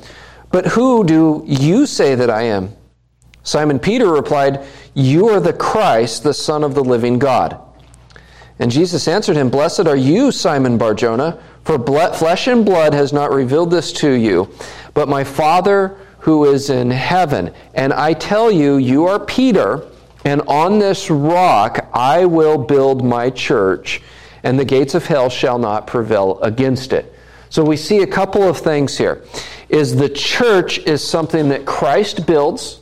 [0.52, 2.76] But who do you say that I am?
[3.44, 7.60] Simon Peter replied, You are the Christ, the Son of the living God.
[8.60, 13.12] And Jesus answered him, Blessed are you, Simon Barjona, for blood, flesh and blood has
[13.12, 14.48] not revealed this to you,
[14.94, 17.52] but my Father who is in heaven.
[17.74, 19.88] And I tell you, you are Peter,
[20.24, 24.02] and on this rock I will build my church,
[24.44, 27.14] and the gates of hell shall not prevail against it.
[27.50, 29.24] So we see a couple of things here.
[29.70, 32.80] Is the church is something that Christ builds,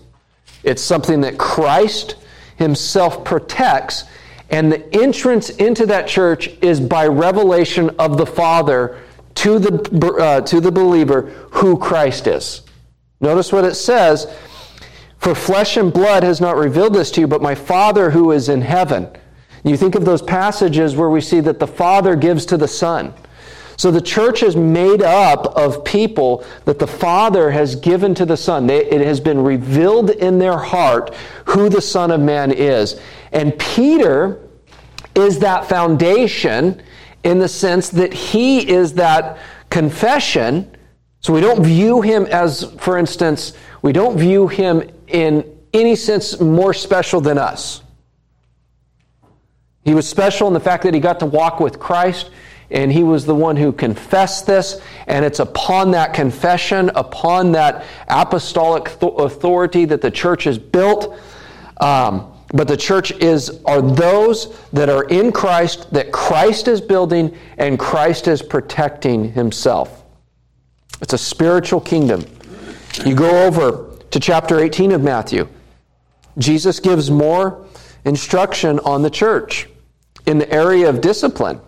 [0.63, 2.15] it's something that Christ
[2.57, 4.03] himself protects,
[4.49, 8.99] and the entrance into that church is by revelation of the Father
[9.35, 11.21] to the, uh, to the believer
[11.51, 12.63] who Christ is.
[13.21, 14.27] Notice what it says
[15.19, 18.49] For flesh and blood has not revealed this to you, but my Father who is
[18.49, 19.09] in heaven.
[19.63, 23.13] You think of those passages where we see that the Father gives to the Son.
[23.75, 28.37] So the church is made up of people that the Father has given to the
[28.37, 28.69] Son.
[28.69, 31.13] It has been revealed in their heart
[31.45, 32.99] who the Son of Man is.
[33.31, 34.39] And Peter
[35.15, 36.81] is that foundation
[37.23, 39.37] in the sense that he is that
[39.69, 40.75] confession.
[41.21, 46.39] So we don't view him as, for instance, we don't view him in any sense
[46.39, 47.81] more special than us.
[49.83, 52.29] He was special in the fact that he got to walk with Christ
[52.71, 57.83] and he was the one who confessed this and it's upon that confession upon that
[58.07, 61.19] apostolic authority that the church is built
[61.81, 67.35] um, but the church is are those that are in Christ that Christ is building
[67.57, 70.03] and Christ is protecting himself.
[71.01, 72.25] It's a spiritual kingdom.
[73.05, 75.47] You go over to chapter 18 of Matthew.
[76.37, 77.65] Jesus gives more
[78.05, 79.67] instruction on the church
[80.25, 81.59] in the area of discipline.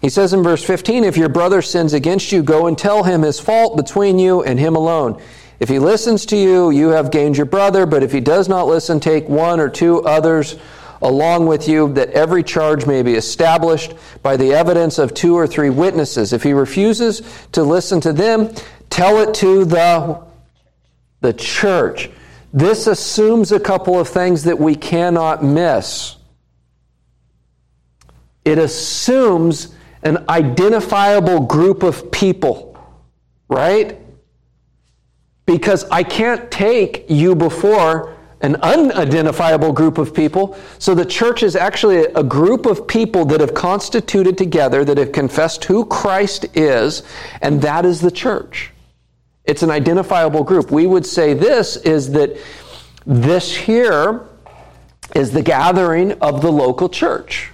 [0.00, 3.22] He says in verse 15, If your brother sins against you, go and tell him
[3.22, 5.20] his fault between you and him alone.
[5.60, 8.68] If he listens to you, you have gained your brother, but if he does not
[8.68, 10.56] listen, take one or two others
[11.02, 15.46] along with you, that every charge may be established by the evidence of two or
[15.46, 16.32] three witnesses.
[16.32, 18.52] If he refuses to listen to them,
[18.90, 20.22] tell it to the,
[21.20, 22.10] the church.
[22.52, 26.16] This assumes a couple of things that we cannot miss.
[28.44, 32.78] It assumes an identifiable group of people,
[33.48, 33.98] right?
[35.48, 40.58] because I can't take you before an unidentifiable group of people.
[40.78, 45.10] So the church is actually a group of people that have constituted together, that have
[45.10, 47.02] confessed who Christ is,
[47.40, 48.72] and that is the church.
[49.48, 50.70] It's an identifiable group.
[50.70, 52.36] We would say this is that
[53.06, 54.26] this here
[55.16, 57.50] is the gathering of the local church.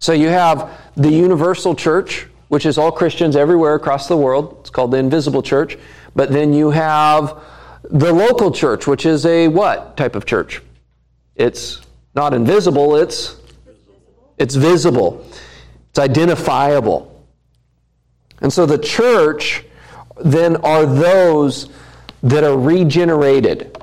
[0.00, 4.56] So you have the universal church, which is all Christians everywhere across the world.
[4.60, 5.78] It's called the invisible church.
[6.16, 7.40] But then you have
[7.84, 10.60] the local church, which is a what type of church?
[11.36, 11.82] It's
[12.16, 13.36] not invisible, it's
[14.38, 15.24] it's visible.
[15.90, 17.24] It's identifiable.
[18.40, 19.65] And so the church
[20.24, 21.68] then are those
[22.22, 23.76] that are regenerated.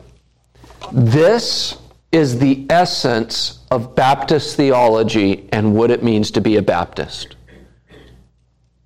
[0.91, 1.77] This
[2.11, 7.35] is the essence of Baptist theology and what it means to be a Baptist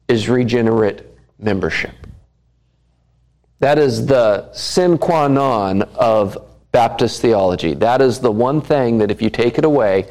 [0.07, 1.05] is regenerate
[1.37, 1.93] membership.
[3.59, 6.37] That is the sine qua non of
[6.71, 7.73] Baptist theology.
[7.73, 10.09] That is the one thing that if you take it away,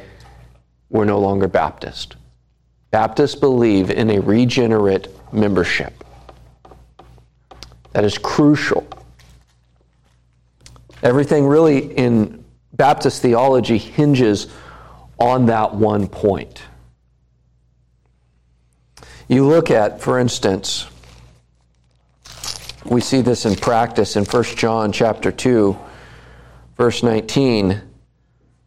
[0.89, 2.15] we're no longer Baptist.
[2.91, 6.03] Baptists believe in a regenerate membership.
[7.97, 8.87] That is crucial.
[11.01, 14.45] Everything really in Baptist theology hinges
[15.17, 16.61] on that one point.
[19.27, 20.85] You look at, for instance,
[22.85, 25.75] we see this in practice in 1 John chapter 2
[26.77, 27.81] verse 19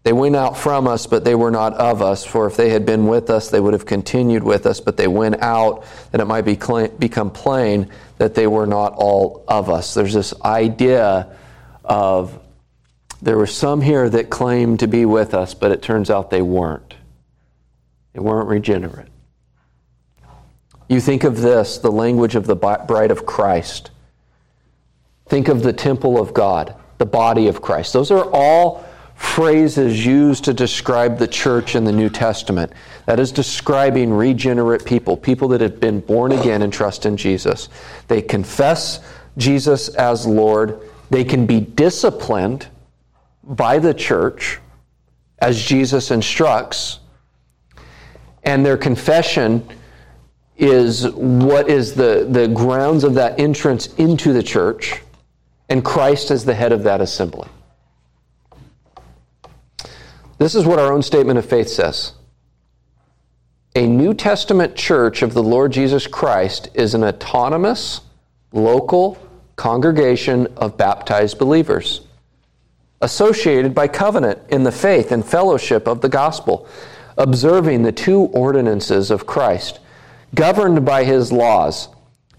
[0.03, 2.25] they went out from us but they were not of us.
[2.25, 4.81] For if they had been with us they would have continued with us.
[4.81, 6.57] But they went out that it might be
[6.99, 9.95] become plain that they were not all of us.
[9.95, 11.37] There's this idea
[11.85, 12.39] of
[13.23, 16.43] there were some here that claimed to be with us but it turns out they
[16.43, 16.95] weren't.
[18.15, 19.09] They weren't regenerate.
[20.89, 23.91] You think of this the language of the bride of Christ.
[25.27, 27.93] Think of the temple of God, the body of Christ.
[27.93, 28.85] Those are all
[29.21, 32.73] phrases used to describe the church in the New Testament.
[33.05, 37.69] That is describing regenerate people, people that have been born again and trust in Jesus.
[38.09, 39.01] They confess
[39.37, 40.81] Jesus as Lord.
[41.11, 42.67] They can be disciplined
[43.45, 44.59] by the church
[45.39, 47.01] as Jesus instructs.
[48.43, 49.69] And their confession
[50.57, 55.03] is what is the, the grounds of that entrance into the church
[55.69, 57.49] and Christ is the head of that assembly.
[60.41, 62.15] This is what our own statement of faith says.
[63.77, 68.01] A New Testament church of the Lord Jesus Christ is an autonomous,
[68.51, 69.19] local
[69.57, 72.01] congregation of baptized believers,
[73.03, 76.67] associated by covenant in the faith and fellowship of the gospel,
[77.19, 79.79] observing the two ordinances of Christ,
[80.35, 81.91] governed by his laws,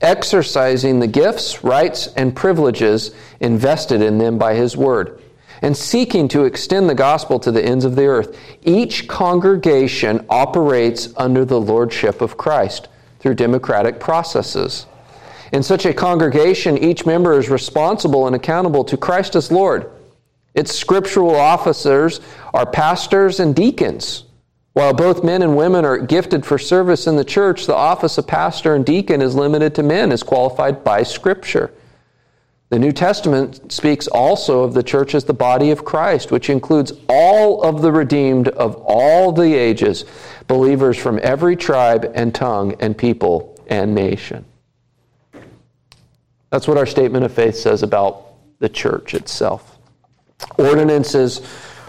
[0.01, 5.20] exercising the gifts, rights, and privileges invested in them by his word
[5.61, 8.37] and seeking to extend the gospel to the ends of the earth.
[8.63, 12.87] Each congregation operates under the lordship of Christ
[13.19, 14.87] through democratic processes.
[15.51, 19.91] In such a congregation, each member is responsible and accountable to Christ as Lord.
[20.53, 22.21] Its scriptural officers
[22.53, 24.23] are pastors and deacons.
[24.73, 28.27] While both men and women are gifted for service in the church, the office of
[28.27, 31.71] pastor and deacon is limited to men as qualified by Scripture.
[32.71, 36.93] The New Testament speaks also of the church as the body of Christ, which includes
[37.09, 40.05] all of the redeemed of all the ages,
[40.47, 44.45] believers from every tribe and tongue and people and nation.
[46.49, 49.77] That's what our statement of faith says about the church itself.
[50.57, 51.41] Ordinances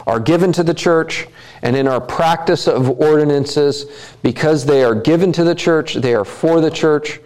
[0.09, 1.29] are given to the church,
[1.63, 3.87] and in our practice of ordinances,
[4.23, 7.21] because they are given to the church, they are for the church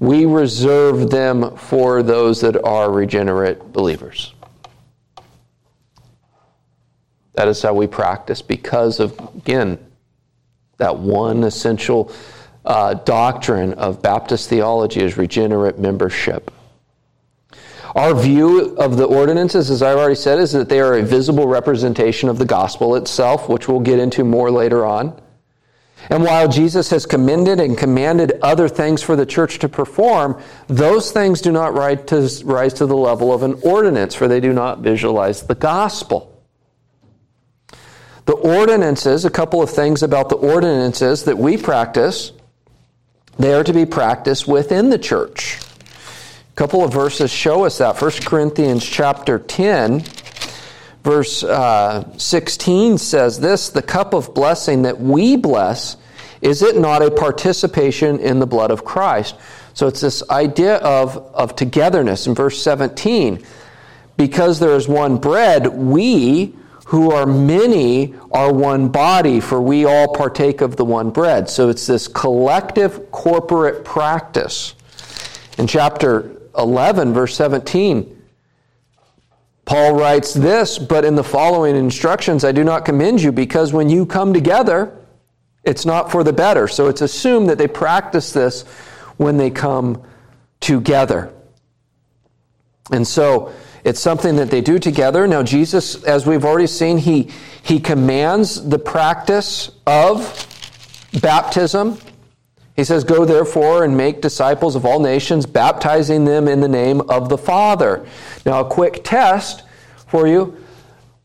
[0.00, 4.34] we reserve them for those that are regenerate believers.
[7.34, 9.78] That is how we practice because of, again,
[10.78, 12.12] that one essential
[12.64, 16.52] uh, doctrine of Baptist theology is regenerate membership.
[17.94, 21.48] Our view of the ordinances, as I've already said, is that they are a visible
[21.48, 25.20] representation of the gospel itself, which we'll get into more later on.
[26.10, 31.12] And while Jesus has commended and commanded other things for the church to perform, those
[31.12, 35.42] things do not rise to, the level of an ordinance, for they do not visualize
[35.42, 36.34] the gospel.
[38.24, 42.32] The ordinances, a couple of things about the ordinances that we practice,
[43.38, 45.58] they are to be practiced within the church.
[46.52, 48.00] A couple of verses show us that.
[48.00, 50.04] 1 Corinthians chapter 10
[51.02, 55.96] verse uh, 16 says this the cup of blessing that we bless,
[56.40, 59.34] is it not a participation in the blood of Christ?
[59.74, 63.44] So it's this idea of, of togetherness in verse 17.
[64.16, 66.54] Because there is one bread, we
[66.86, 71.48] who are many are one body, for we all partake of the one bread.
[71.48, 74.74] So it's this collective corporate practice.
[75.58, 78.17] In chapter 11, verse 17,
[79.68, 83.90] Paul writes this, but in the following instructions I do not commend you because when
[83.90, 84.96] you come together,
[85.62, 86.68] it's not for the better.
[86.68, 88.62] So it's assumed that they practice this
[89.18, 90.02] when they come
[90.60, 91.34] together.
[92.90, 93.52] And so
[93.84, 95.26] it's something that they do together.
[95.26, 97.30] Now, Jesus, as we've already seen, he,
[97.62, 100.46] he commands the practice of
[101.20, 101.98] baptism.
[102.78, 107.00] He says, Go therefore and make disciples of all nations, baptizing them in the name
[107.10, 108.06] of the Father.
[108.46, 109.64] Now, a quick test
[110.06, 110.56] for you.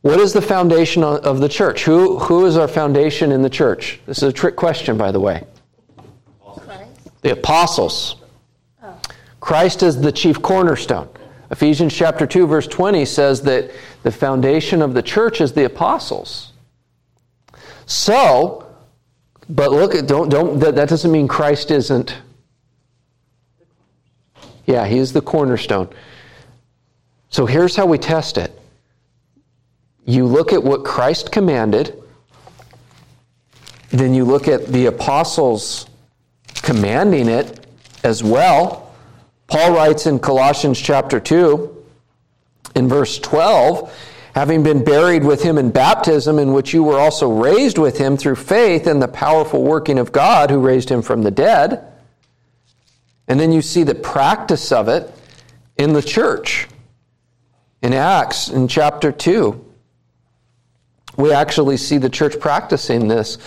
[0.01, 1.83] What is the foundation of the church?
[1.83, 3.99] Who, who is our foundation in the church?
[4.07, 5.43] This is a trick question, by the way.
[6.57, 7.21] Christ.
[7.21, 8.15] The apostles.
[8.81, 8.99] Oh.
[9.39, 11.07] Christ is the chief cornerstone.
[11.51, 13.69] Ephesians chapter 2 verse 20 says that
[14.01, 16.51] the foundation of the church is the apostles.
[17.85, 18.72] So,
[19.53, 22.17] but look, at don't don't that, that doesn't mean Christ isn't
[24.65, 25.89] Yeah, he is the cornerstone.
[27.29, 28.57] So here's how we test it.
[30.05, 32.01] You look at what Christ commanded,
[33.89, 35.87] then you look at the apostles
[36.55, 37.65] commanding it
[38.03, 38.95] as well.
[39.47, 41.85] Paul writes in Colossians chapter 2,
[42.75, 43.93] in verse 12,
[44.33, 48.17] having been buried with him in baptism, in which you were also raised with him
[48.17, 51.85] through faith in the powerful working of God who raised him from the dead.
[53.27, 55.11] And then you see the practice of it
[55.77, 56.67] in the church.
[57.81, 59.63] In Acts, in chapter 2,
[61.17, 63.37] we actually see the church practicing this.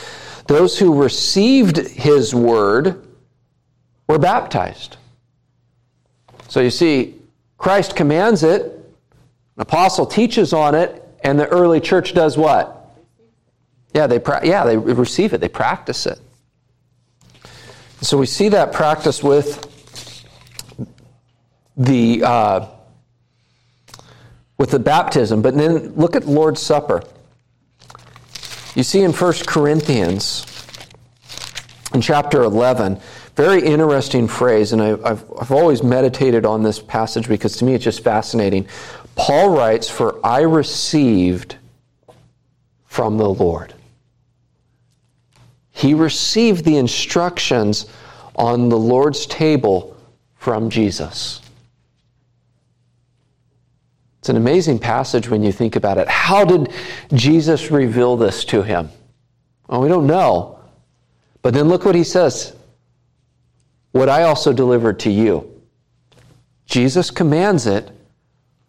[0.47, 3.05] Those who received his word
[4.09, 4.99] were baptized.
[6.49, 7.17] So you see,
[7.59, 8.76] Christ commands it,
[9.57, 12.73] an apostle teaches on it, and the early church does what?
[13.95, 16.21] Yeah, they yeah they receive it, they practice it.
[18.03, 19.73] So we see that practice with
[21.77, 22.69] the uh,
[24.59, 27.03] with the baptism, but then look at Lord's Supper.
[28.75, 30.45] You see in 1 Corinthians,
[31.95, 33.01] in chapter 11,
[33.35, 37.85] very interesting phrase, and I've, I've always meditated on this passage because to me it's
[37.85, 38.67] just fascinating.
[39.17, 41.57] Paul writes, For I received
[42.85, 43.75] from the Lord.
[45.73, 47.87] He received the instructions
[48.37, 49.97] on the Lord's table
[50.37, 51.41] from Jesus.
[54.21, 56.09] It's an amazing passage when you think about it.
[56.09, 56.73] How did
[57.13, 58.91] Jesus reveal this to him?
[59.69, 60.59] Well, we don't know.
[61.43, 62.57] But then look what he says.
[63.93, 65.63] What I also delivered to you.
[66.67, 67.91] Jesus commands it.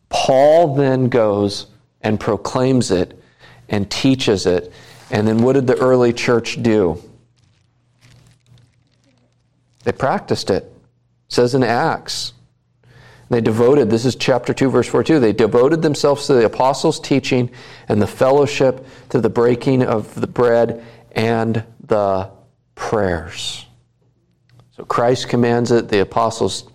[0.10, 1.68] Paul then goes
[2.02, 3.22] and proclaims it
[3.70, 4.72] and teaches it.
[5.12, 7.02] And then what did the early church do?
[9.84, 10.64] They practiced it.
[10.64, 10.74] it
[11.30, 12.34] says in Acts.
[13.30, 17.50] They devoted, this is chapter 2, verse 42, they devoted themselves to the apostles' teaching
[17.90, 22.30] and the fellowship, to the breaking of the bread and the
[22.76, 23.66] prayers.
[24.78, 26.70] So Christ commands it, the apostles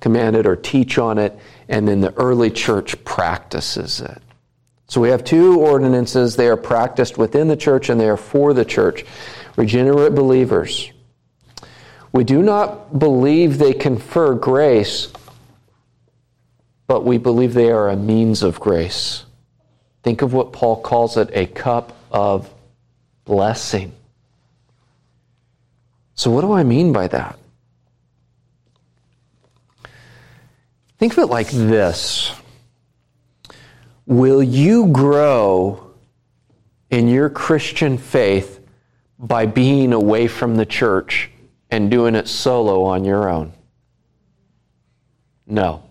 [0.00, 1.38] command it or teach on it,
[1.72, 4.22] and then the early church practices it.
[4.88, 6.36] So we have two ordinances.
[6.36, 9.06] They are practiced within the church and they are for the church.
[9.56, 10.92] Regenerate believers.
[12.12, 15.10] We do not believe they confer grace,
[16.86, 19.24] but we believe they are a means of grace.
[20.02, 22.52] Think of what Paul calls it a cup of
[23.24, 23.94] blessing.
[26.16, 27.38] So, what do I mean by that?
[31.02, 32.30] Think of it like this
[34.06, 35.94] Will you grow
[36.90, 38.60] in your Christian faith
[39.18, 41.28] by being away from the church
[41.72, 43.52] and doing it solo on your own?
[45.44, 45.82] No.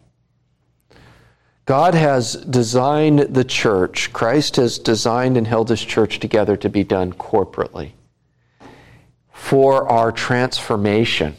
[1.66, 6.86] God has designed the church, Christ has designed and held his church together to be
[6.86, 7.92] done corporately
[9.34, 11.36] for our transformation.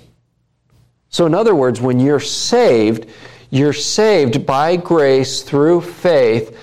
[1.09, 3.07] So, in other words, when you're saved,
[3.53, 6.57] you're saved by grace through faith,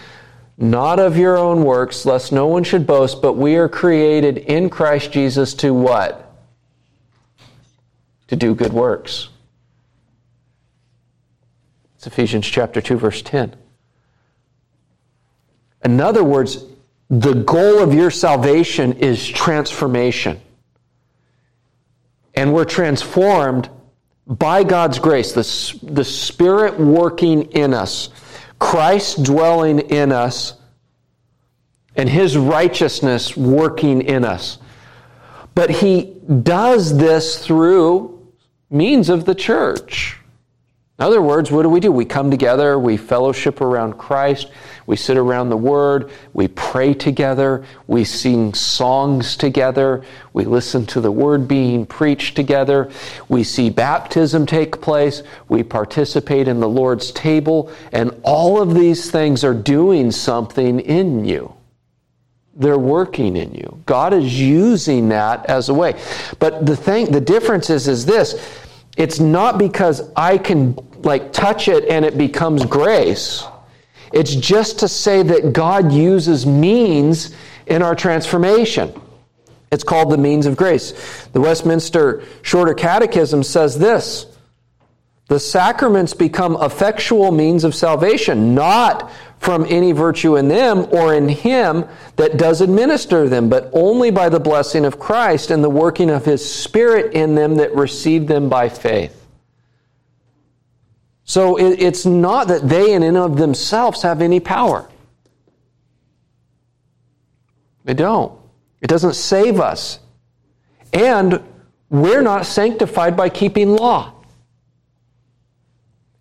[0.57, 4.71] not of your own works, lest no one should boast, but we are created in
[4.71, 6.35] Christ Jesus to what?
[8.29, 9.29] To do good works.
[11.95, 13.55] It's Ephesians chapter 2 verse 10.
[15.85, 16.65] In other words,
[17.11, 20.41] the goal of your salvation is transformation.
[22.33, 23.69] And we're transformed
[24.29, 28.09] by God's grace, the, the Spirit working in us,
[28.59, 30.53] Christ dwelling in us,
[31.95, 34.59] and His righteousness working in us.
[35.55, 38.31] But He does this through
[38.69, 40.18] means of the church.
[40.99, 41.93] In other words, what do we do?
[41.93, 44.51] We come together, we fellowship around Christ,
[44.85, 50.99] we sit around the Word, we pray together, we sing songs together, we listen to
[50.99, 52.91] the Word being preached together,
[53.29, 59.09] we see baptism take place, we participate in the Lord's table, and all of these
[59.09, 61.55] things are doing something in you.
[62.55, 63.81] They're working in you.
[63.85, 65.97] God is using that as a way.
[66.39, 68.35] But the thing, the difference is, is this.
[68.99, 73.45] It's not because I can like touch it and it becomes grace.
[74.11, 77.33] It's just to say that God uses means
[77.65, 78.93] in our transformation.
[79.71, 81.27] It's called the means of grace.
[81.31, 84.28] The Westminster Shorter Catechism says this
[85.29, 91.29] The sacraments become effectual means of salvation, not from any virtue in them or in
[91.29, 96.09] Him that does administer them, but only by the blessing of Christ and the working
[96.09, 99.27] of His Spirit in them that receive them by faith.
[101.25, 104.89] So it's not that they in and of themselves have any power.
[107.83, 108.33] They don't.
[108.81, 109.99] It doesn't save us.
[110.91, 111.43] And
[111.91, 114.15] we're not sanctified by keeping law.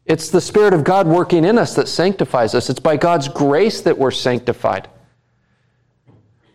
[0.08, 2.70] It's the Spirit of God working in us that sanctifies us.
[2.70, 4.88] It's by God's grace that we're sanctified.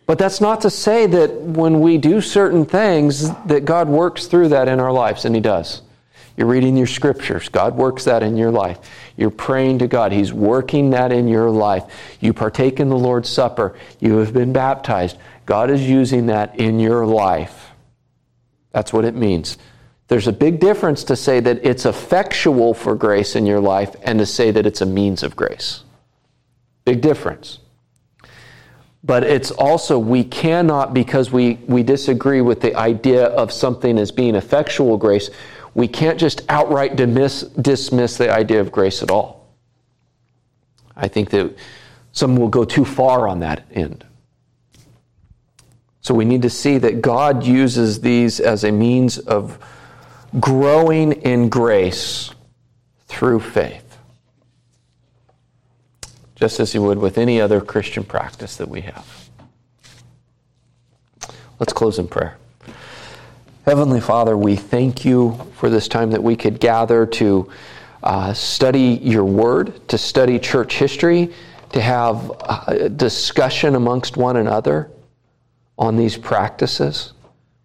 [0.06, 4.48] But that's not to say that when we do certain things that God works through
[4.48, 5.82] that in our lives, and He does.
[6.36, 7.48] You're reading your scriptures.
[7.48, 8.78] God works that in your life.
[9.16, 10.10] You're praying to God.
[10.10, 11.84] He's working that in your life.
[12.20, 13.78] You partake in the Lord's Supper.
[14.00, 15.16] You have been baptized.
[15.46, 17.70] God is using that in your life.
[18.72, 19.58] That's what it means.
[20.08, 24.18] There's a big difference to say that it's effectual for grace in your life and
[24.18, 25.82] to say that it's a means of grace.
[26.84, 27.58] Big difference.
[29.02, 34.10] But it's also, we cannot, because we, we disagree with the idea of something as
[34.10, 35.30] being effectual grace,
[35.74, 39.46] we can't just outright dismiss, dismiss the idea of grace at all.
[40.96, 41.54] I think that
[42.12, 44.06] some will go too far on that end.
[46.00, 49.58] So we need to see that God uses these as a means of
[50.40, 52.30] growing in grace
[53.06, 53.98] through faith,
[56.34, 59.28] just as you would with any other Christian practice that we have.
[61.58, 62.36] Let's close in prayer.
[63.64, 67.50] Heavenly Father, we thank you for this time that we could gather to
[68.02, 71.32] uh, study your word, to study church history,
[71.72, 72.30] to have
[72.68, 74.90] a discussion amongst one another
[75.78, 77.13] on these practices.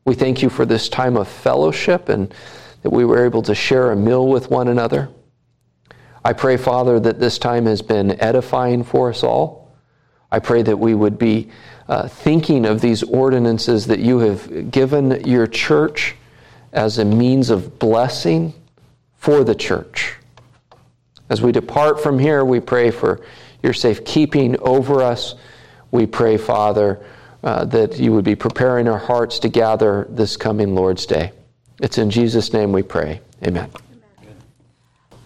[0.06, 2.34] We thank you for this time of fellowship and
[2.82, 5.10] that we were able to share a meal with one another.
[6.24, 9.72] I pray, Father, that this time has been edifying for us all.
[10.32, 11.50] I pray that we would be
[11.88, 16.16] uh, thinking of these ordinances that you have given your church
[16.72, 18.54] as a means of blessing
[19.18, 20.16] for the church.
[21.30, 23.22] As we depart from here, we pray for
[23.64, 25.36] your safe keeping over us.
[25.92, 27.04] We pray, Father,
[27.44, 31.32] uh, that you would be preparing our hearts to gather this coming Lord's Day.
[31.82, 33.22] It's in Jesus' name we pray.
[33.46, 33.70] Amen.